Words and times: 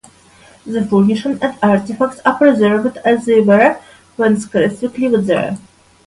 The 0.65 0.83
furnishings 0.83 1.37
and 1.43 1.55
artifacts 1.61 2.21
are 2.25 2.33
preserved 2.35 2.97
as 3.05 3.23
they 3.25 3.39
were 3.39 3.77
when 4.15 4.35
Skredsvig 4.37 4.97
lived 5.11 5.27
there. 5.27 5.59